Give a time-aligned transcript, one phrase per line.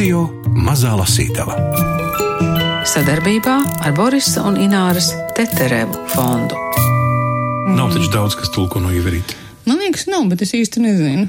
[0.00, 0.22] Radio
[0.56, 1.52] Mazā Lasītava.
[2.88, 6.56] Sadarbībā ar Borisa un Ināras Teterevu fondu.
[7.76, 9.36] Nav taču daudz, kas tulko no ieverīta.
[9.66, 11.26] Man liekas, nav, bet es īsti nezinu.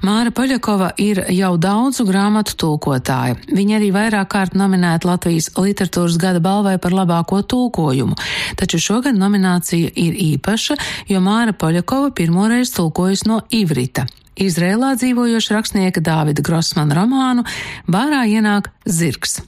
[0.00, 3.36] Māra Paļakova ir jau daudzu grāmatu tulkotāja.
[3.52, 8.16] Viņa arī vairāk kārt nominēta Latvijas literatūras gada balvai par labāko tulkojumu,
[8.56, 10.78] taču šogad nominācija ir īpaša,
[11.12, 14.08] jo Māra Paļakova pirmoreiz tulkojas no Ivrita.
[14.40, 17.44] Izrēlā dzīvojoša rakstnieka Dāvida Grossmana romānu
[17.90, 19.42] Bārā ienāk zirgs.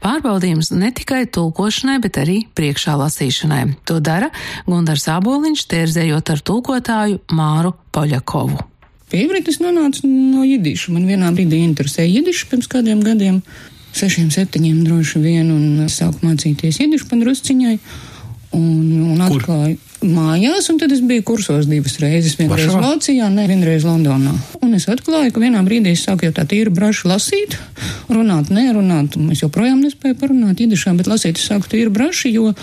[0.00, 3.64] Pārbaudījums ne tikai tulkošanai, bet arī priekšā lasīšanai.
[3.90, 4.30] To dara
[4.68, 8.62] Gundars Aboliņš, tērzējot ar tulkotāju Māru Poļakovu.
[9.10, 10.94] Pie ivritas nonāca no jidiša.
[10.94, 13.42] Man vienā brīdī interesēja jidiša pirms kādiem gadiem,
[13.96, 17.76] sešiem, septiņiem droši vien, un sāku mācīties jidišu padrusciņai.
[18.56, 18.72] Un,
[19.12, 22.36] un atklāju mājās, un tad es biju kursos divas reizes.
[22.38, 22.92] Vienreiz Varšavā?
[22.92, 24.34] Vācijā, ne vienreiz Londonā.
[24.62, 27.58] Un es atklāju, ka vienā brīdī es sāku jau tā tīri braši lasīt,
[28.12, 29.18] runāt, nerunāt.
[29.18, 32.54] un Es joprojām nespēju parunāt idišā, bet lasīt es sāku tīri braši, jo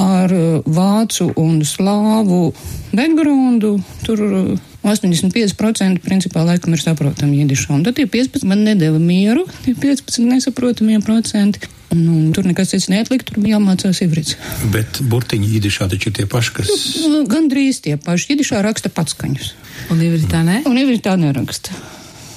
[0.00, 2.52] ar uh, vācu un slāvu
[2.92, 4.24] backgroundu tur.
[4.30, 9.72] uh, 85% principā laikam ir saprotami jidišā, un tad tie 15 man nedēva mieru, tie
[9.72, 11.62] 15 nesaprotamie procenti,
[11.94, 14.36] un tur nekas cits neatlikt, tur jāmācās ivrits.
[14.74, 16.72] Bet burtiņi īdišā taču ir tie paši, kas.
[17.08, 18.34] Nu, Gan drīz tie paši.
[18.34, 19.52] Jidišā raksta patskaņus.
[19.94, 20.62] Un Ivritā ne?
[20.68, 21.74] Un ivritā neraksta.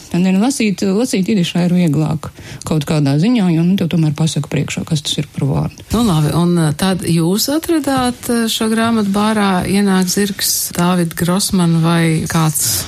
[0.08, 2.30] Tādēļ lasīt, lasīt idišā ir vieglāk
[2.68, 5.84] kaut kādā ziņā, jo nu, tev tomēr pasaka priekšā, kas tas ir par vārdu.
[5.92, 11.84] Nu, labi, un uh, tad jūs atradāt uh, šo grāmatu bārā ienāk zirgs Dāvida Grossmana
[11.84, 12.86] vai kāds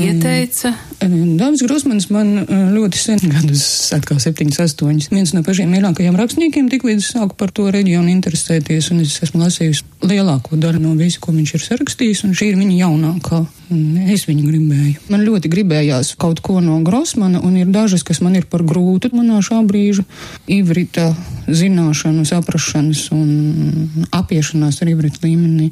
[0.00, 0.72] ieteica?
[1.04, 3.64] Dāvis Grusmans man eh, ļoti sen, gadus
[3.96, 8.90] atkal 7, 8, viens no pašiem mīļākajiem rakstniekiem, tik līdz sāku par to reģionu interesēties,
[8.94, 12.60] un es esmu lasījusi lielāko daļu no visu, ko viņš ir sarakstījis, un šī ir
[12.60, 13.44] viņa jaunākā.
[13.74, 15.06] Un Es viņu gribēju.
[15.10, 19.10] Man ļoti gribējās kaut ko no Grosmana, un ir dažas, kas man ir par grūtu
[19.16, 20.04] manā šā brīža
[20.50, 21.08] ivrita
[21.48, 25.70] zināšanu, saprašanas un apiešanās ar ivrita līmenī.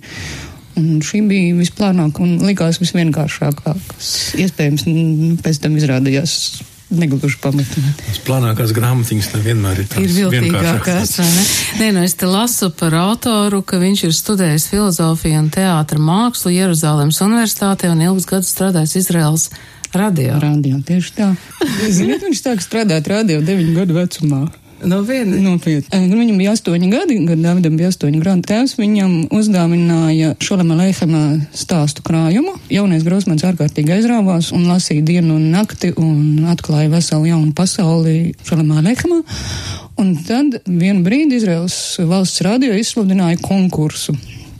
[0.80, 4.10] Un šī bija visplānākā un likās visvienkāršākā, kas
[4.40, 6.36] iespējams n- pēc tam izrādījās
[6.92, 7.82] negluži pamatā.
[8.06, 11.12] Tas plānākās grāmatiņas nevienmēr ir viltīgākās, vienkāršākās.
[11.18, 11.44] vai ne?
[11.80, 16.52] Nē, nu es te lasu par autoru, ka viņš ir studējis filozofiju un teātra mākslu
[16.52, 19.48] Jeruzalemes universitātē un ilgus gadus strādājis Izraels
[19.96, 20.36] radio.
[20.40, 21.30] Radio tieši tā.
[21.96, 24.44] Ziniet, viņš sāk strādāt radio 9 gadu vecumā.
[24.84, 25.37] No viena.
[25.43, 25.88] Nopietni.
[25.94, 28.43] Eh, Viņam bija astoņi gadi, kad Davidam bija astoņi gadi.
[28.50, 31.22] Tēvs viņam uzdāvināja Šolema Leihama
[31.54, 32.56] stāstu krājumu.
[32.72, 38.82] Jaunais Grosmans ārkārtīgi aizrāvās un lasīja dienu un nakti un atklāja veselu jaunu pasauli Šolemā
[38.82, 39.22] Leihamā.
[40.03, 44.16] Un tad vienu brīdi Izraels valsts radio izsludināja konkursu.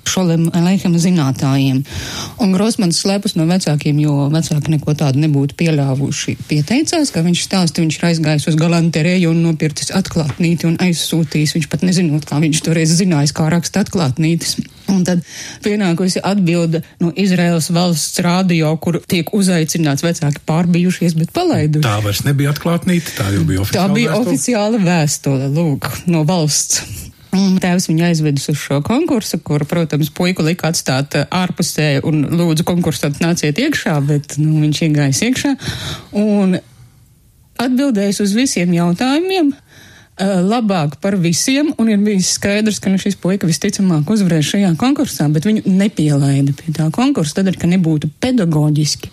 [0.09, 1.83] Šolem Leiham zinātājiem.
[2.43, 6.35] Un Grosmans slēpjas no vecākiem, jo vecāki neko tādu nebūtu pieļāvuši.
[6.51, 11.55] Pieteicās, ka viņš stāsta, viņš ir aizgājis uz galanterēju un nopircis atklātnīti un aizsūtījis.
[11.57, 14.59] Viņš pat nezinot, kā viņš toreiz zinājis, kā raksta atklātnītes.
[14.93, 15.23] Un tad
[15.65, 21.87] pienākusi atbilde no Izraels valsts radio, kur tiek uzaicināts vecāki pārbijušies, bet palaiduši.
[21.87, 23.95] Tā vairs nebija atklātnīta, tā jau bija Tā oficiāla.
[23.95, 24.35] bija vēstule.
[24.35, 26.83] oficiāla vēstule, lūk, no valsts.
[27.33, 32.27] Un tēvs viņu aizvedis uz šo konkursu, kur, protams, puiku lika atstāt ā, ārpusē un
[32.29, 35.53] lūdzu konkursant nāciet iekšā, bet nu, viņš iegājis iekšā
[36.21, 36.59] un
[37.63, 39.55] atbildējis uz visiem jautājumiem.
[39.55, 39.72] ā,
[40.21, 45.25] Labāk par visiem, un ir bijis skaidrs, ka nu, šis puika visticamāk uzvarēs šajā konkursā,
[45.33, 49.09] bet viņu nepielaida pie tā konkursa, tādēļ, ka nebūtu pedagoģiski.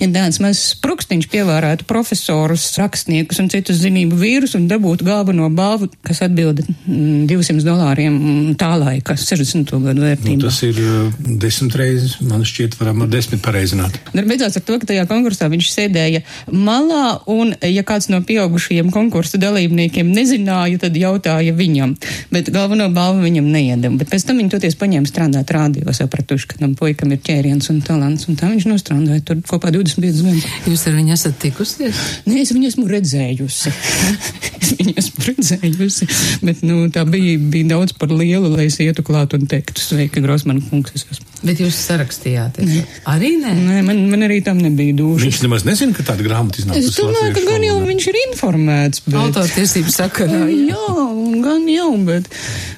[0.00, 5.90] Ja tāds mazs sprukstiņš pievērētu profesorus, rakstniekus un citus zinību vīrus un dabūtu galveno balvu,
[6.08, 9.68] kas atbilda mm, 200 dolāriem mm, tā laika 60.
[9.68, 10.40] gadu Nu, vērtību.
[10.46, 11.12] tas ir uh,
[11.44, 14.00] desmit reizes, man šķiet, varam ar desmit pareizināt.
[14.14, 16.24] Un beidzās ar to, ka tajā konkursā viņš sēdēja
[16.56, 20.37] malā, un, ja kāds no pieaugušajiem konkursa dalībniekiem nezināja,
[20.80, 21.94] tad jautāja viņam.
[22.34, 23.94] Bet galveno balvu viņam neiedeva.
[24.00, 27.80] Bet pēc tam viņi toties paņēma strādāt rādio, sapratuši, ka tam puikam ir ķēriens un
[27.84, 30.48] talants, un tā viņš nostrādāja tur kopā 25 gadus.
[30.68, 32.02] Jūs ar viņu esat tikusies?
[32.28, 33.74] Nē, es viņu esmu redzējusi.
[34.62, 36.10] es viņu esmu redzējusi.
[36.44, 40.22] Bet, nu, tā bija, bija daudz par lielu, lai es ietu klāt un teiktu, sveika,
[40.24, 41.28] Grosman kungs, es esmu.
[41.38, 42.72] Bet jūs sarakstījāties?
[43.06, 43.52] Arī nē.
[43.54, 45.28] Nē, man, man arī tam nebija dūša.
[45.28, 46.80] Viņš nemaz nezina, ka tāda grāmata iznāk.
[46.80, 49.20] Es domāju, ka gan jau viņš ir informēts, bet.
[49.22, 50.42] Autortiesību sakarā.
[50.50, 50.74] jā.
[50.74, 50.98] Jā,
[51.44, 52.28] gan jau, bet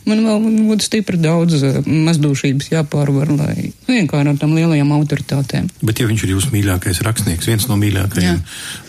[0.09, 5.71] man vēl būtu stipri daudz eh, mazdūšības jāpārvar, lai vienkārši ar tam lielajām autoritātēm.
[5.81, 8.41] Bet, ja viņš ir jūsu mīļākais rakstnieks, viens no mīļākajiem,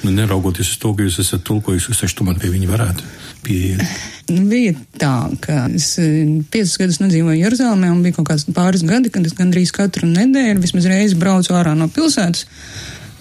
[0.04, 3.12] nu, neraugoties uz to, ka jūs esat tulkojis, es taču tomēr pie viņa varētu
[3.46, 3.84] pieiet.
[4.32, 6.24] Nu, Bija tā, ka es eh,
[6.54, 10.64] piecus gadus nedzīvoju Jeruzalemē un bija kaut kāds pāris gadi, kad es gandrīz katru nedēļu
[10.64, 12.48] vismaz reizi braucu ārā no pilsētas.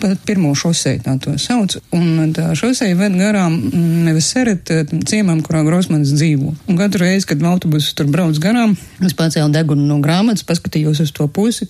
[0.00, 3.58] pa pirmo šoseju tā to sauc, un tā šoseja ved garām
[4.06, 4.70] nevis seret
[5.05, 6.55] ciemam, kurā Grosmanis dzīvo.
[6.73, 8.73] Un katru reizi, kad autobusu tur brauc garām,
[9.05, 11.69] es pacēlu degunu no grāmatas, paskatījos uz to pusi,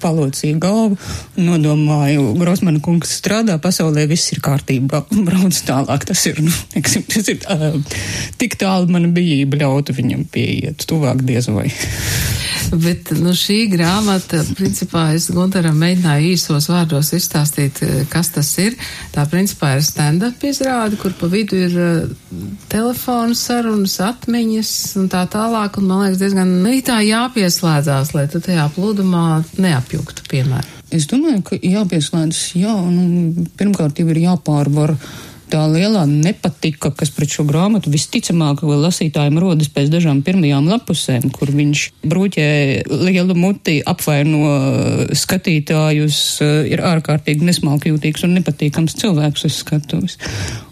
[0.00, 0.98] palocīju galvu
[1.36, 6.06] un nodomāju, Grosmana kungs strādā pasaulē, viss ir kārtībā, brauc tālāk.
[6.10, 7.72] Tas ir, nu, neksim, tas ir tā,
[8.40, 11.68] tik tālu mana bijība ļautu viņam pieiet, tuvāk diez vai.
[12.84, 17.80] Bet nu, šī grāmata, principā, es Gunteram mēģināju īsos vārdos izstāstīt,
[18.12, 18.76] kas tas ir.
[19.14, 21.74] Tā, principā, ir stand-up izrāde, kur pa vidu ir
[22.70, 25.80] telefonu sarunas, atmiņas un tā tālāk.
[25.80, 29.26] Un, man liekas, diezgan nu, tā jāpieslēdzās, lai tu tajā plūdumā
[29.90, 30.78] neapjuktu, piemēram.
[30.90, 34.94] Es domāju, ka jāpieslēdzas, jā, nu, pirmkārt jau ir jāpārvar
[35.50, 41.50] tā lielā nepatika, kas pret šo grāmatu visticamāk lasītājiem rodas pēc dažām pirmajām lapusēm, kur
[41.54, 42.46] viņš bruķē
[42.90, 44.54] lielu muti, apvaino
[45.16, 46.20] skatītājus,
[46.70, 50.18] ir ārkārtīgi nesmalkjūtīgs un nepatīkams cilvēks uz skatuves.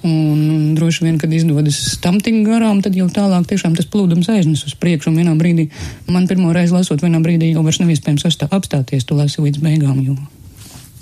[0.06, 4.64] Un droši vien, kad izdodas tam tik garām, tad jau tālāk tiešām tas plūdums aiznes
[4.68, 5.68] uz priekšu, un vienā brīdī,
[6.08, 10.02] man pirmo reizi lasot, vienā brīdī jau vairs nav iespējams apstāties, tu lasi līdz beigām.
[10.06, 10.18] Jo.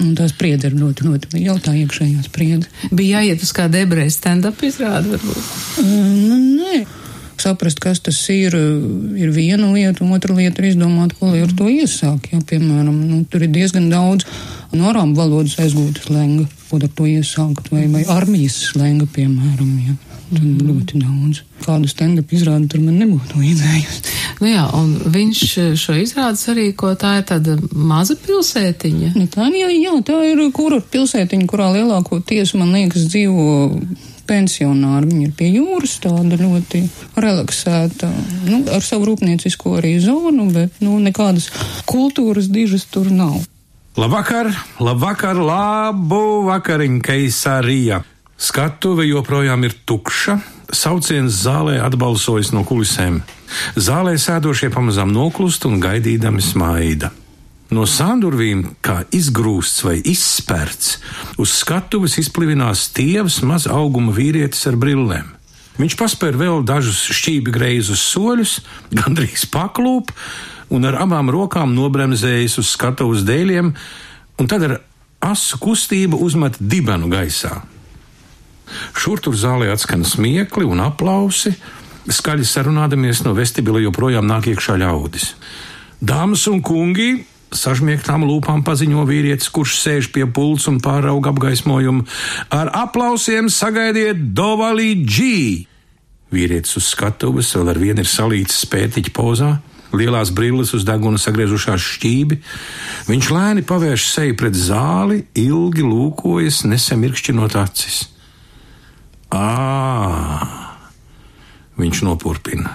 [0.03, 2.69] Un tā spriedze ir ļoti, ļoti jautā iekšējā spriedze.
[2.93, 5.51] Bija jāiet uz kādu ebreju stand-up izrādi, varbūt?
[5.87, 6.85] Nu, nē.
[7.41, 8.55] Saprast, kas tas ir,
[9.21, 12.31] ir viena lieta, un otra lieta ir izdomāt, ko lai ar to iesāk.
[12.33, 14.25] Ja, piemēram, nu, tur ir diezgan daudz
[14.73, 19.73] no arābu valodas aizgūtas lenga, ko ar to iesākt, vai, vai armijas lenga, piemēram.
[19.85, 19.97] Ja.
[20.27, 20.63] Tur mm.
[20.67, 21.43] ļoti daudz.
[21.63, 24.17] Kādu stand-up izrādi tur man nebūtu vajadzējusi.
[24.37, 25.43] Nu jā, un viņš
[25.81, 29.15] šo izrādes arī, ko tā ir tāda maza pilsētiņa.
[29.17, 33.47] Ne, tā, jā, jā, tā ir kura pilsētiņa, kurā lielāko tiesu, man liekas, dzīvo
[34.29, 35.09] pensionāri.
[35.09, 36.83] Viņi ir pie jūras, tāda ļoti
[37.17, 38.11] relaksēta,
[38.51, 41.49] nu, ar savu rūpniecisko arī zonu, bet, nu, nekādas
[41.89, 43.39] kultūras dižas tur nav.
[43.97, 44.51] Labvakar,
[44.85, 48.03] labvakar, labu vakariņu, Keisarija!
[48.37, 50.37] Skatuve joprojām ir tukša,
[50.75, 53.21] sauciens zālē atbalsojas no kulisēm.
[53.79, 57.13] Zālē sēdošie pamazām noklust un gaidīdami smaida.
[57.71, 61.01] No sāndurvīm, kā izgrūsts vai izspērts,
[61.43, 65.33] uz skatuves izplivinās tievs maz auguma vīrietis ar brillēm.
[65.77, 68.61] Viņš paspēr vēl dažus šķībi greizus soļus,
[68.95, 70.13] gandrīz paklūp,
[70.73, 73.75] un ar abām rokām nobremzējas uz skatuves dēļiem,
[74.41, 74.79] un tad ar
[75.27, 77.61] asu kustību uzmet dibenu gaisā.
[78.97, 81.55] Šur tur zālē atskan smiekli un aplausi,
[82.07, 85.33] skaļi sarunādamies no vestibila joprojām nāk iekšā ļaudis.
[86.03, 87.25] Dāmas un kungi!
[87.57, 92.03] Sažmiegtām lūpām paziņo vīrietis, kurš sēž pie pults un pārauga apgaismojumu.
[92.53, 95.29] Ar aplausiem sagaidiet Dovali G!
[96.35, 99.53] Vīrietis uz skatuves vēl ar vienu ir salīts spētiķa pozā,
[99.95, 102.41] lielās brilles uz deguna sagriezušās šķībi.
[103.07, 108.03] Viņš lēni pavērš seju pret zāli, ilgi lūkojas, nesamirkšķinot acis.
[109.35, 110.47] Ā,
[111.79, 112.71] viņš nopurpina.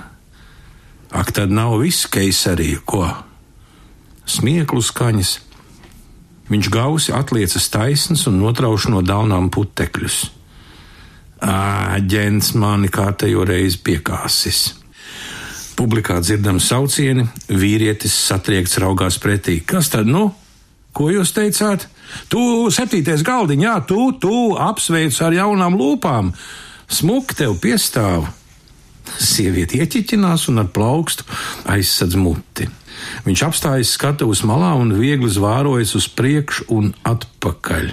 [1.11, 3.05] Ak, tad nav viss keisarija, ko?
[4.27, 5.37] Smieklu skaņas.
[6.51, 10.19] Viņš gausi atliecas taisns un notrauš no daunām putekļus.
[11.41, 14.59] Āģents mani kārtējo reizi piekāsis.
[15.79, 19.61] Publikā dzirdam saucieni, vīrietis satriekts raugās pretī.
[19.65, 20.27] Kas tad nu?
[20.93, 21.87] Ko jūs teicāt?
[22.31, 22.41] Tu
[22.73, 26.33] septītais galdiņš, jā, tu, tu apsveic ar jaunām lūpām.
[26.91, 28.27] Smuk tev piestāv.
[29.21, 31.25] Sieviete ieķiķinās un ar plaukstu
[31.71, 32.67] aizsadz muti.
[33.25, 37.91] Viņš apstājas skatuves malā un viegli zvārojas uz priekšu un atpakaļ.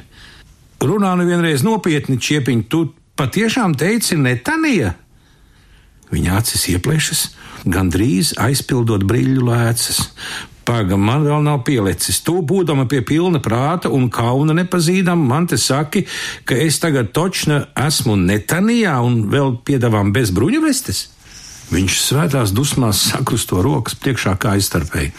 [0.84, 2.84] Runā nu vienreiz nopietni, čiepiņ, tu
[3.18, 4.94] patiešām teici netanija?
[6.12, 7.24] Viņa acis ieplešas,
[7.68, 10.04] gandrīz aizpildot brīļu lēcas.
[10.68, 12.20] Pagaidām, man vēl nav pielicis.
[12.20, 16.02] Tu, būdama pie pilna prāta un kauna nepazīdama, man te saki,
[16.44, 21.06] ka es tagad točna esmu netanijā un vēl piedāvām bez bruņu vestes.
[21.72, 25.12] Viņš svētās dusmās sakrusto rokas priekšā kā aizstarpēji.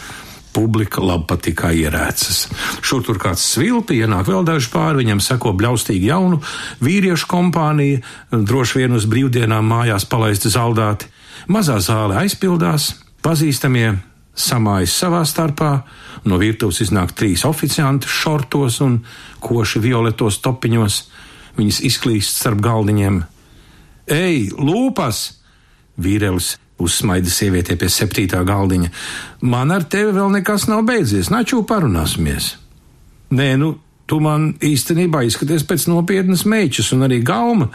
[0.54, 2.38] Publika labpatīkā ierēcas.
[2.82, 6.40] Šur tur kāds svilpi, ienāk vēl daži pāri, viņam seko bļaustīgi jaunu
[6.82, 8.02] vīriešu kompānija,
[8.34, 11.10] droši vien uz brīvdienām mājās palaisti zaldāti.
[11.50, 12.92] Mazā zāle aizpildās,
[13.22, 13.92] pazīstamie
[14.42, 15.72] samājas savā starpā,
[16.24, 19.00] no virtuves iznāk trīs oficianti šortos un
[19.44, 21.02] koši violetos topiņos,
[21.58, 23.20] viņas izklīst starp galdiņiem.
[24.10, 25.22] Ej, lūpas!
[26.00, 28.90] Vīrelis uzsmaida sievietē pie septītā galdiņa.
[29.44, 32.54] Man ar tevi vēl nekas nav beidzies, načū parunāsimies.
[33.36, 33.74] Nē, nu,
[34.10, 37.68] Tu man īstenībā izskaties pēc nopietnas meitas, un arī gauma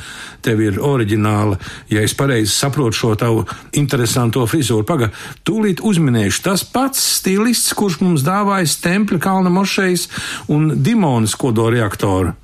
[0.43, 1.55] tev ir oriģināla.
[1.93, 3.45] Ja es pareizi saprotu šo tavu
[3.79, 5.13] interesanto frizūru, paga,
[5.47, 10.09] tūlīt uzminēšu tas pats stilists, kurš mums dāvāja Tempļa kalna mošejas
[10.51, 12.35] un Dimonas kodoreaktoru.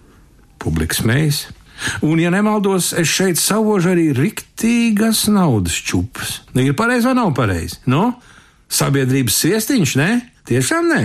[0.61, 1.43] Publikas mējas.
[2.05, 6.39] Un, ja nemaldos, es šeit savožu arī riktīgas naudas čupas.
[6.53, 7.81] Nu, ir pareizi vai nav pareizi?
[7.91, 8.13] No?
[8.71, 10.11] Sabiedrības sviestiņš, ne?
[10.47, 11.01] Tiešām ne.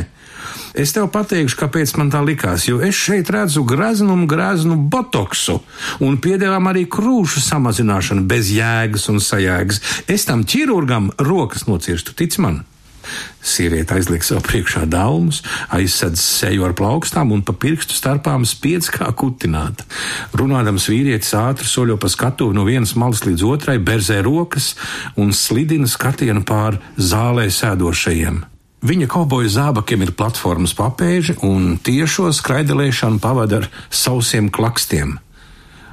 [0.77, 5.59] Es tev pateikšu, kāpēc man tā likās, jo es šeit redzu graznumu, graznu botoksu
[6.05, 9.83] un piedāvām arī krūšu samazināšanu bez jēgas un sajēgas.
[10.13, 12.65] Es tam ķirurgam rokas nocirstu, tic man!
[13.47, 15.43] Sieviete aizliek sev priekšā daumus,
[15.75, 19.87] aizsedz seju ar plaukstām un pa pirkstu starpām spiedz kā kutināta.
[20.37, 24.75] Runādams vīrietis ātri soļo pa skatuvi no vienas malas līdz otrai, berzē rokas
[25.15, 28.43] un slidina skatienu pār zālē sēdošajiem.
[28.85, 35.17] Viņa kauboja zābakiem ir platformas papēži un tiešo skraidelēšanu pavada ar sausiem klakstiem.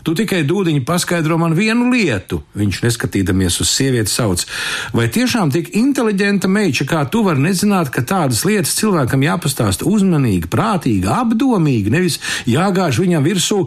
[0.03, 4.43] Tu tikai dūdiņi paskaidro man vienu lietu, viņš neskatīdamies uz sievieti sauc.
[4.91, 10.51] Vai tiešām tik inteliģenta meiča kā tu var nezināt, ka tādas lietas cilvēkam jāpastāsta uzmanīgi,
[10.51, 13.63] prātīgi, apdomīgi, nevis jāgāž viņam virsū,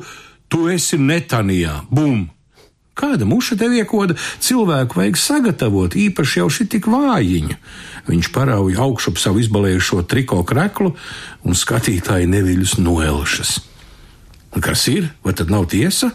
[0.53, 2.27] tu esi netanijā, bum!
[2.97, 7.57] Kāda muša tev iekoda cilvēku vajag sagatavot, īpaši jau šī tik vājiņa?
[8.09, 10.95] Viņš parauja augšup savu izbalējušo triko kreklu
[11.45, 13.59] un skatītāji neviļus noelšas.
[14.65, 15.11] Kas ir?
[15.21, 16.09] Vai tad nav tiesa?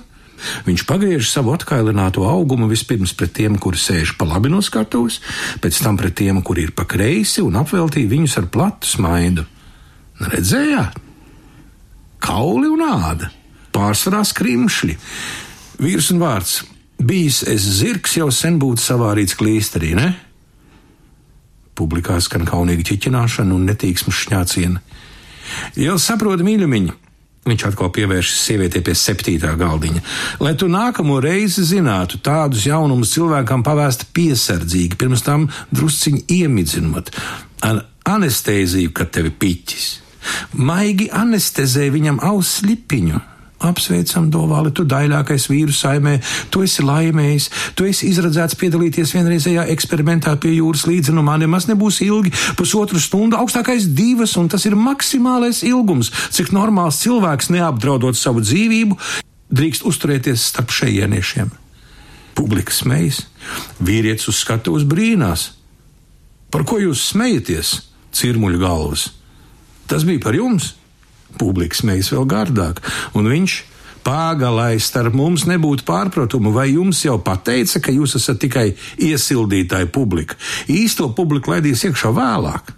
[0.66, 5.20] Viņš pagriež savu atkailināto augumu vispirms pret tiem, kuri sēž pa labi no skatuves,
[5.62, 9.46] pēc tam pret tiem, kuri ir pa kreisi un apveltīja viņus ar platu smaidu.
[10.34, 10.98] Redzējāt?
[12.26, 13.30] Kauli un āda,
[13.70, 14.98] pārsvarā skrimšļi.
[15.82, 16.60] Vīrs un vārds
[17.06, 20.10] bijis es zirgs jau sen būtu savārīts klīsterī, ne?
[21.78, 24.82] Publikā skan kaunīga ķiķināšana un netīksmes šņāciena.
[25.80, 26.98] Jau saprotu, mīļumiņi,
[27.42, 30.02] Viņš atkal pievēršas sievietei pie septītā galdiņa.
[30.46, 37.10] Lai tu nākamo reizi zinātu, tādus jaunumus cilvēkam pavēst piesardzīgi, pirms tam drusciņi iemidzinot,
[37.66, 37.82] ar
[38.14, 39.88] anestēziju, kad tevi piķis.
[40.62, 43.24] Maigi anestezē viņam auss lipiņu,
[43.62, 46.16] Apsveicam, Dovāli, tu daļākais vīru saimē,
[46.54, 51.68] tu esi laimējis, tu esi izredzēts piedalīties vienreizējā eksperimentā pie jūras līdzi, nu man nemaz
[51.70, 58.18] nebūs ilgi, pusotru stundu, augstākais divas, un tas ir maksimālais ilgums, cik normāls cilvēks neapdraudot
[58.18, 58.98] savu dzīvību,
[59.52, 61.54] drīkst uzturēties starp šejieniešiem.
[62.38, 63.26] Publika smejas,
[63.84, 65.52] vīrietis uz skatuves brīnās.
[66.52, 67.76] Par ko jūs smejaties,
[68.16, 69.10] cirmuļu galvas?
[69.92, 70.74] Tas bija par jums!
[71.42, 72.84] Publika smejas vēl gardāk,
[73.18, 73.60] un viņš
[74.02, 80.38] Pāgalai starp mums nebūtu pārpratumu, vai jums jau pateica, ka jūs esat tikai iesildītāja publika.
[80.66, 82.74] Īsto publiku laidīs iekšā vēlāk.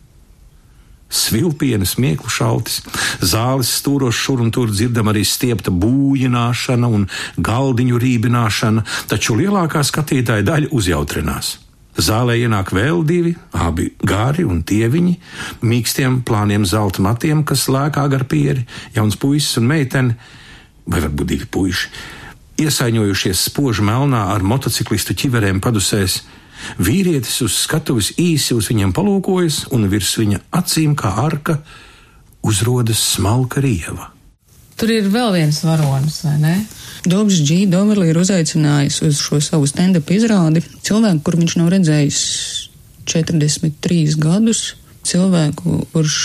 [1.14, 2.82] Svilpiena, smieklu šaltis,
[3.22, 7.06] zāles stūros šur un tur dzirdam arī stiepta būjināšana un
[7.38, 11.60] galdiņu rībināšana, taču lielākā skatītāja daļa uzjautrinās.
[11.94, 15.14] Zālē ienāk vēl divi, abi gari un tieviņi,
[15.62, 20.18] mīkstiem plāniem zelta matiem, kas lēkā gar pieri, jauns puisis un meitene,
[20.90, 21.92] vai varbūt divi puiši,
[22.64, 26.24] iesaiņojušies spoži melnā ar motociklistu ķiverēm padusēs.
[26.82, 31.60] Vīrietis uz skatuves īsi uz viņiem palūkojas, un virs viņa acīm kā arka
[32.42, 34.10] uzrodas smalka rieva.
[34.84, 36.54] Tur ir vēl viens varonis, vai ne?
[37.08, 37.62] Dobs G.
[37.72, 42.18] Doverli ir uzaicinājis uz šo savu stand-up izrādi cilvēku, kur viņš nav redzējis
[43.08, 44.74] 43 gadus.
[45.08, 46.18] Cilvēku, kurš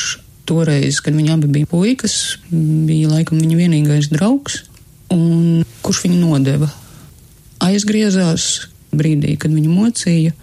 [0.50, 2.16] toreiz, kad viņi abi bija puikas,
[2.50, 4.64] bija laikam viņa vienīgais draugs,
[5.14, 6.66] un kurš viņu nodeva.
[7.62, 10.34] Aizgriezās brīdī, kad viņu mocīja,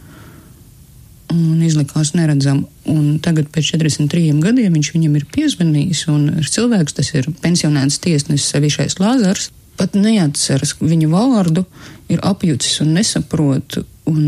[1.34, 2.63] un izlikās neredzam.
[2.91, 8.51] Un tagad, pēc 43 gadiem, viņš viņam ir piezvanījis, un cilvēks, tas ir pensionēts tiesnesis
[8.53, 11.65] Sevišais Lāzars, pat neatceras viņu vārdu,
[12.12, 14.22] ir apjucis un nesaprot un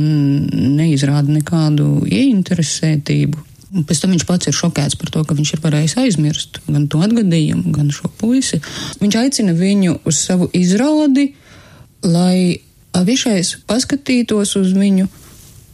[0.78, 3.44] neizrāda nekādu ieinteresētību.
[3.78, 6.88] Un pēc tam viņš pats ir šokēts par to, ka viņš ir varējis aizmirst gan
[6.92, 8.62] to atgadījumu, gan šo puisi.
[9.02, 11.34] Viņš aicina viņu uz savu izrādi,
[12.08, 12.64] lai
[12.98, 15.10] avišais paskatītos uz viņu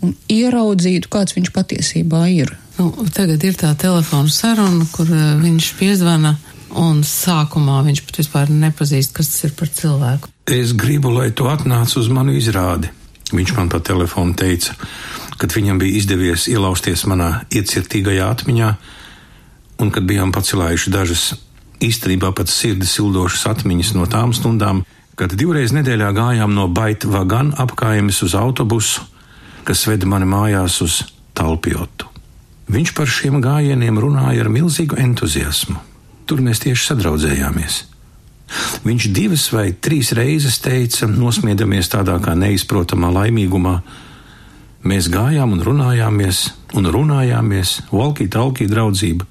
[0.03, 2.53] un ieraudzītu, kāds viņš patiesībā ir.
[2.77, 6.35] Nu, tagad ir tā telefona saruna, kur uh, viņš piezvana
[6.79, 10.31] un sākumā viņš pat vispār nepazīst, kas tas ir par cilvēku.
[10.49, 12.89] Es gribu, lai tu atnāc uz manu izrādi.
[13.33, 14.75] Viņš man pa telefonu teica,
[15.41, 18.73] kad viņam bija izdevies ielausties manā iecirtīgajā atmiņā,
[19.81, 21.23] un kad bijām pacelājuši dažas
[21.83, 24.83] īstenībā pat sirdi sildošas atmiņas no tām stundām,
[25.17, 29.03] kad divreiz nedēļā gājām no Baita Vagana apkājumus uz autobusu,
[29.67, 31.01] kas veda mani mājās uz
[31.33, 32.09] Talpiotu.
[32.73, 35.79] Viņš par šiem gājieniem runāja ar milzīgu entuziasmu.
[36.29, 37.81] Tur mēs tieši sadraudzējāmies.
[38.85, 43.75] Viņš divas vai trīs reizes teica, nosmiedamies tādā kā neizprotamā laimīgumā.
[44.87, 46.45] Mēs gājām un runājāmies,
[46.77, 49.27] un runājāmies, valkī talkī draudzība.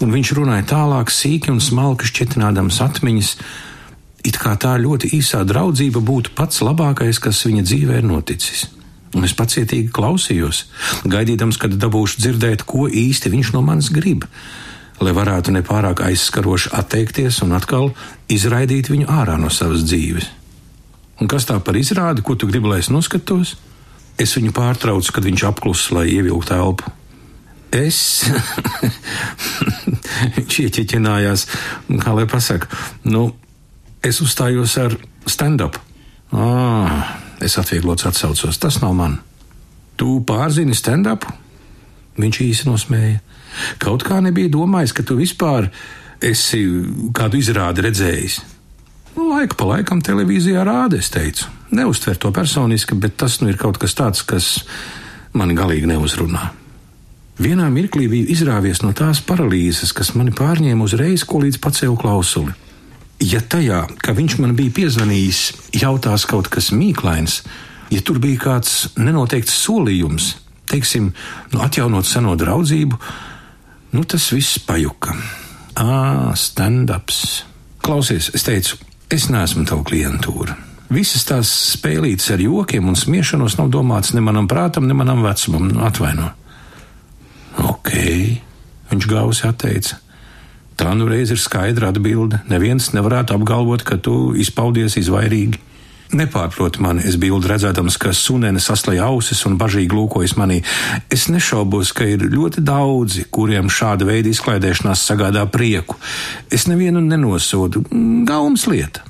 [0.00, 3.30] Un viņš runāja tālāk, sīki un smalki šķietinādams atmiņas,
[4.28, 8.68] it kā tā ļoti īsā draudzība būtu pats labākais, kas viņa dzīvē ir noticis.
[9.18, 10.64] Un es pacietīgi klausījos,
[11.10, 14.28] gaidīdams, kad dabūšu dzirdēt, ko īsti viņš no manis grib
[15.00, 17.90] lai varētu nepārāk aizskaroši atteikties un atkal
[18.30, 20.28] izraidīt viņu ārā no savas dzīves.
[21.20, 23.56] Un kas tā par izrādi, ko tu gribi, lai es noskatos?
[24.20, 26.92] Es viņu pārtraucu, kad viņš apklusa, lai ievilktu elpu.
[27.76, 28.26] Es.
[30.36, 31.46] viņš ieķiķinājās,
[32.02, 32.68] kā lai pasakā,
[33.08, 33.30] nu,
[34.04, 34.96] es uzstājos ar
[35.28, 35.78] stand-up.
[36.32, 39.18] Ah, es atvieglots atsaucos, tas nav man.
[40.00, 41.26] Tu pārzini stand-up?
[42.20, 43.20] Viņš īsi nosmēja.
[43.82, 45.70] Kaut kā nebija domājis, ka tu vispār
[46.22, 46.62] esi
[47.16, 48.40] kādu izrādi redzējis.
[49.16, 51.48] Nu, laiku pa laikam televīzijā rāda, es teicu.
[51.74, 54.52] Neuztver to personiski, bet tas nu ir kaut kas tāds, kas
[55.34, 56.50] mani galīgi neuzrunā.
[57.40, 62.52] Vienā mirklī biju izrāvies no tās paralīzes, kas mani pārņēma uzreiz, ko līdz pacēlu klausuli.
[63.20, 65.40] Ja tajā, ka viņš man bija piezvanījis,
[65.82, 67.42] jautās kaut kas mīklains,
[67.92, 70.32] ja tur bija kāds nenoteikts solījums,
[70.70, 71.10] teiksim,
[71.52, 72.96] nu, atjaunot seno draudzību,
[73.90, 75.14] Nu, tas viss pajuka.
[75.74, 77.42] Ā, stand-ups.
[77.82, 78.76] Klausies, es teicu,
[79.10, 80.54] es neesmu tava klientūra.
[80.90, 85.66] Visas tās spēlītas ar jokiem un smiešanos nav domāts ne manam prātam, ne manam vecumam.
[85.70, 86.30] Nu, atvaino.
[87.66, 87.90] Ok,
[88.92, 89.98] viņš gausi atteica.
[90.80, 92.38] Tā nu reiz ir skaidra atbilde.
[92.48, 95.60] Neviens nevarētu apgalvot, ka tu izpaudies izvairīgi.
[96.16, 100.58] Nepārproti mani, es biju redzēdams, ka sunene saslēja ausis un bažīgi lūkojas manī.
[101.12, 106.00] Es nešaubos, ka ir ļoti daudzi, kuriem šāda veida izklaidēšanās sagādā prieku.
[106.50, 107.84] Es nevienu nenosodu,
[108.26, 109.04] gaumas lieta.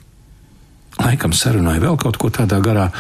[1.00, 2.90] Laikam sarunāja vēl kaut ko tādā garā,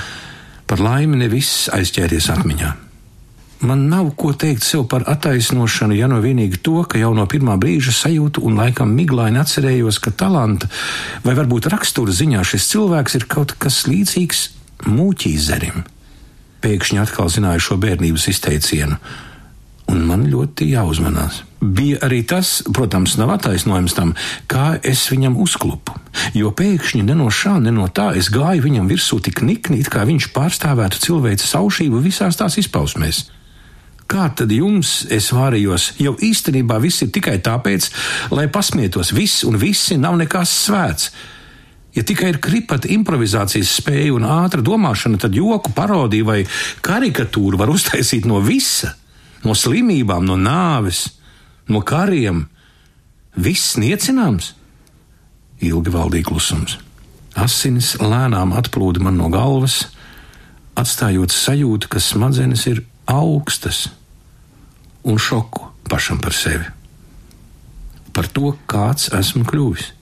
[0.70, 2.70] par laimi ne viss aizķēries atmiņā.
[3.60, 7.58] Man nav ko teikt sev par attaisnošanu, ja no vienīgi to, ka jau no pirmā
[7.60, 10.70] brīža sajūtu un laikam miglaini atcerējos, ka talanta
[11.26, 14.40] vai varbūt rakstura ziņā šis cilvēks ir kaut kas līdzīgs
[14.88, 15.82] mūķīzerim.
[16.64, 18.96] Pēkšņi atkal zināju šo bērnības izteicienu,
[19.92, 21.42] un man ļoti jāuzmanās.
[21.60, 24.14] Bija arī tas, protams, nav attaisnojums tam,
[24.48, 25.98] kā es viņam uzklupu.
[26.32, 29.92] Jo pēkšņi ne no šā, ne no tā es gāju viņam virsū tik nikni, it
[29.92, 33.20] kā viņš pārstāvētu cilvēces aušību visās tās izpausmēs.
[34.10, 35.92] Kā tad jums es vārījos?
[36.02, 37.86] Jau īstenībā viss ir tikai tāpēc,
[38.34, 39.12] lai pasmietos.
[39.14, 41.12] Viss un visi nav nekas svēts.
[41.94, 46.40] Ja tikai ir kripata improvizācijas spēja un ātra domāšana, tad joku, parodiju vai
[46.86, 48.96] karikatūru var uztaisīt no visa,
[49.46, 51.04] no slimībām, no nāves,
[51.70, 52.48] no kariem.
[53.38, 54.56] Viss niecināms.
[55.62, 56.80] Ilgi valdīja klusums.
[57.38, 59.84] Asinis lēnām atplūda man no galvas,
[60.74, 63.86] atstājot sajūtu, ka smadzenes ir augstas
[65.02, 66.66] un šoku pašam par sevi.
[68.12, 69.92] Par to, kāds esmu kļuvis.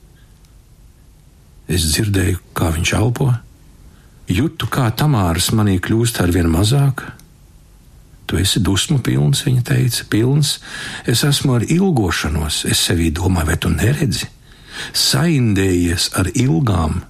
[1.69, 3.29] Es dzirdēju, kā viņš elpo,
[4.33, 7.05] jūtu, kā tamāras manī kļūst ar vien mazāk.
[8.29, 10.59] Tu esi dusmu pilns, viņa teica, pilns.
[11.09, 14.29] Es esmu ar ilgošanos, es sevī domāju, vai tu neredzi?
[14.93, 17.01] Saindējies ar ilgām.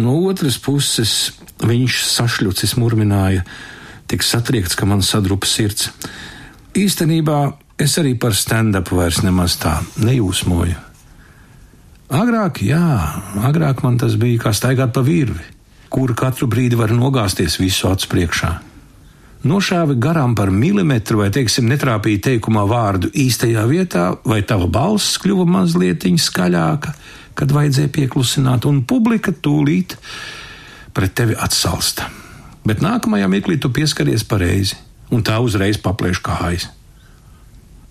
[0.00, 3.44] No otras puses, viņš sašļucis murmināja,
[4.10, 5.90] tik satriekts, ka man sadrupa sirds.
[6.74, 7.40] Īstenībā
[7.80, 10.78] es arī par stand-up vairs nemaz tā nejūsmoju.
[12.10, 12.82] Agrāk, jā,
[13.46, 15.44] agrāk man tas bija kā staigāt pa virvi,
[15.94, 18.50] kuru katru brīdi var nogāzties visu acu priekšā.
[19.46, 25.46] Nošāvi garām par milimetru, vai, teiksim, netrāpīja teikumā vārdu īstajā vietā, vai tava balss kļuva
[25.48, 26.92] mazliet skaļāka,
[27.38, 29.96] kad vajadzēja pieklusināt, un publika tūlīt
[30.92, 32.19] pret tevi atsalsta
[32.66, 34.76] bet nākamajā mirklī tu pieskaries pareizi,
[35.10, 36.68] un tā uzreiz paplēš kājas.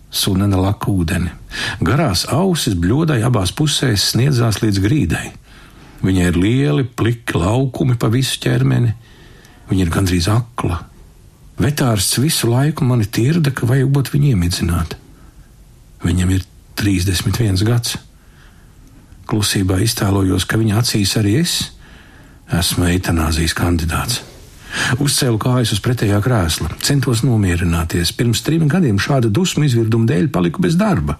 [0.09, 1.29] Sunena laka ūdeni.
[1.85, 5.25] Garās ausis bļodai abās pusēs sniedzās līdz grīdai.
[6.01, 8.93] Viņai ir lieli, pliki laukumi pa visu ķermeni,
[9.69, 10.79] viņa ir gandrīz akla.
[11.59, 14.95] Vetārsts visu laiku mani tirda, ka vajag būt viņu iemidzināt.
[16.05, 16.45] Viņam ir
[16.79, 17.97] 31 gads.
[19.29, 21.59] Klusībā iztēlojos, ka viņa acīs arī es
[22.49, 24.23] esmu eitanāzijas kandidāts.
[25.01, 28.13] Uzcēlu kājas uz pretējā krēsla, centos nomierināties.
[28.17, 31.17] Pirms trim gadiem šāda dusmu izvirduma dēļ paliku bez darba.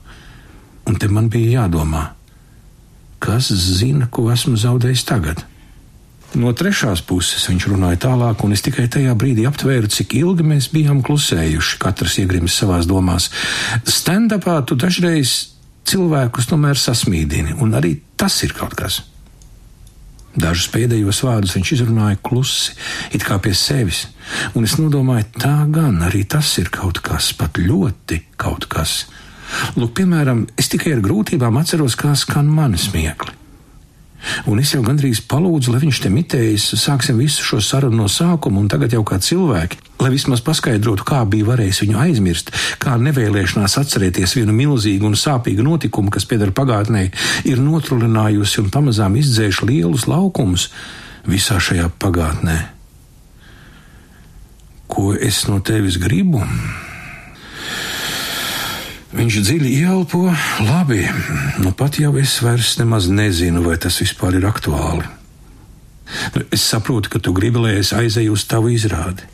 [0.89, 2.09] Un te man bija jādomā,
[3.21, 5.45] kas zina, ko esmu zaudējis tagad.
[6.37, 10.69] No trešās puses viņš runāja tālāk, un es tikai tajā brīdī aptvēru, cik ilgi mēs
[10.73, 13.31] bijām klusējuši, katrs iegrimis savās domās.
[13.89, 15.55] Stand-upā tu dažreiz
[15.89, 19.01] cilvēkus tomēr sasmīdini, un arī tas ir kaut kas.
[20.37, 22.75] Dažus pēdējos vārdus viņš izrunāja klusi,
[23.15, 24.03] it kā pie sevis,
[24.53, 29.07] un es nodomāju, tā gan arī tas ir kaut kas, pat ļoti kaut kas.
[29.73, 33.38] Lūk, piemēram, es tikai ar grūtībām atceros, kā skan manis smiekli.
[34.51, 38.59] Un es jau gandrīz palūdzu, lai viņš te mitējas, sāksim visu šo sarunu no sākuma,
[38.61, 42.51] un tagad jau kā cilvēki, lai vismaz paskaidrotu, kā bija varējis viņu aizmirst,
[42.83, 47.05] kā nevēlēšanās atcerēties vienu milzīgu un sāpīgu notikumu, kas pieder pagātnē,
[47.49, 50.69] ir notrulinājusi un pamazām izdzēš lielus laukumus
[51.29, 52.59] visā šajā pagātnē.
[54.89, 56.41] Ko es no tevis gribu?
[59.09, 60.27] Viņš dziļi ielpo,
[60.61, 61.01] labi,
[61.63, 65.07] nu pat jau es vairs nemaz nezinu, vai tas vispār ir aktuāli.
[66.35, 69.25] Nu, es saprotu, ka tu gribi, lai es aizeju uz tavu izrādi.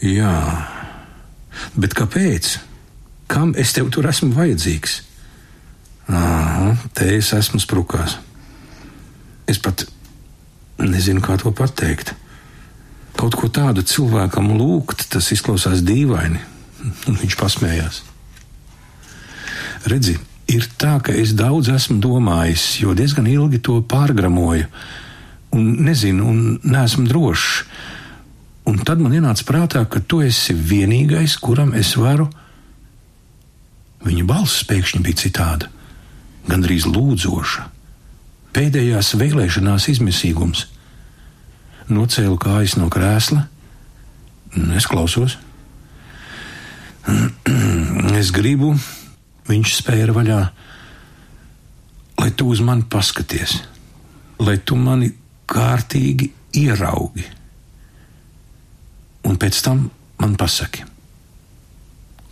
[0.00, 0.32] Jā,
[1.76, 2.56] bet kāpēc?
[3.28, 4.96] Kam es tev tur esmu vajadzīgs?
[6.08, 8.16] Aha, te es esmu sprukās.
[9.50, 9.84] Es pat
[10.80, 12.14] nezinu, kā to pateikt.
[13.16, 16.55] Kaut ko tādu cilvēkam lūgt, tas izklausās dīvaini.
[17.08, 18.02] Un viņš pasmējās.
[19.86, 20.16] Redzi,
[20.50, 24.66] ir tā, ka es daudz esmu domājis, jo diezgan ilgi to pārgramoju,
[25.56, 27.62] un nezinu, un neesmu drošs.
[28.66, 32.26] Un tad man ienāca prātā, ka tu esi vienīgais, kuram es varu.
[34.02, 35.70] Viņa balss pēkšņi bija citāda,
[36.50, 37.68] gandrīz lūdzoša.
[38.56, 40.66] Pēdējās vēlēšanās izmisīgums.
[41.86, 43.46] Nocēlu kājas no krēsla,
[44.74, 45.38] es klausos.
[48.16, 48.72] Es gribu,
[49.46, 50.40] viņš spēra vaļā,
[52.16, 53.58] lai tu uz mani paskaties,
[54.40, 55.12] lai tu mani
[55.50, 57.26] kārtīgi ieraugi,
[59.28, 59.84] un pēc tam
[60.22, 60.86] man pasaki,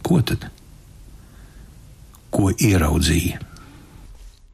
[0.05, 0.49] ko tad?
[2.35, 3.44] Ko ieraudzīja?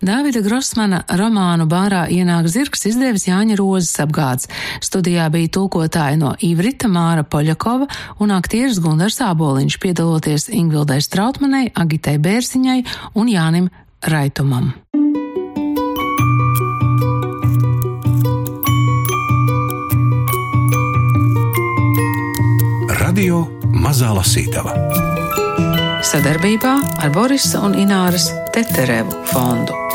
[0.00, 4.48] Dāvida Grossmana romānu Bārā ienāk zirgs izdevis Jāņa Rozes apgāds.
[4.80, 7.84] Studijā bija tulkotāji no Ivrita Māra Poļakova
[8.24, 12.80] un aktieris Gundars Āboliņš, piedaloties Ingvildai Strautmanai, Agitei Bērziņai
[13.20, 13.68] un Jānim
[14.00, 14.72] Raitumam.
[23.04, 23.44] Radio
[23.76, 25.10] Mazā Lasītava
[26.10, 26.72] sadarbībā
[27.04, 29.89] ar Borisa un Ināras Teterevu fondu.